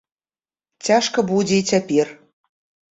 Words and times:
Цяжка 0.89 1.27
будзе 1.31 1.55
і 1.61 1.69
цяпер. 1.75 2.07